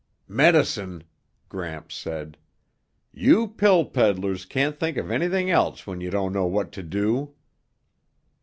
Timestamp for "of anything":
4.97-5.51